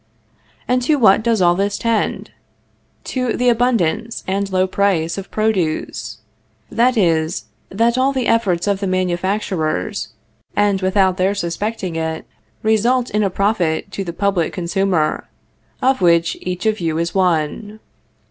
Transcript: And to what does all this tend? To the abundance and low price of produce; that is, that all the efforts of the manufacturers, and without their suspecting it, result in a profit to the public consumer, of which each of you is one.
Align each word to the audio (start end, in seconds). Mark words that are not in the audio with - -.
And 0.67 0.81
to 0.81 0.95
what 0.95 1.21
does 1.21 1.43
all 1.43 1.53
this 1.53 1.77
tend? 1.77 2.31
To 3.03 3.37
the 3.37 3.49
abundance 3.49 4.23
and 4.27 4.51
low 4.51 4.65
price 4.65 5.15
of 5.15 5.29
produce; 5.29 6.17
that 6.71 6.97
is, 6.97 7.45
that 7.69 7.99
all 7.99 8.11
the 8.11 8.25
efforts 8.25 8.65
of 8.65 8.79
the 8.79 8.87
manufacturers, 8.87 10.07
and 10.55 10.81
without 10.81 11.17
their 11.17 11.35
suspecting 11.35 11.95
it, 11.97 12.25
result 12.63 13.11
in 13.11 13.21
a 13.21 13.29
profit 13.29 13.91
to 13.91 14.03
the 14.03 14.11
public 14.11 14.53
consumer, 14.53 15.29
of 15.83 16.01
which 16.01 16.35
each 16.41 16.65
of 16.65 16.79
you 16.79 16.97
is 16.97 17.13
one. 17.13 17.79